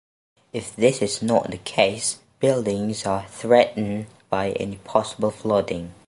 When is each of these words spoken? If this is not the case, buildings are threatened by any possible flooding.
If 0.51 0.75
this 0.75 0.99
is 1.03 1.21
not 1.21 1.51
the 1.51 1.59
case, 1.59 2.21
buildings 2.39 3.05
are 3.05 3.27
threatened 3.27 4.07
by 4.31 4.53
any 4.53 4.77
possible 4.77 5.29
flooding. 5.29 5.93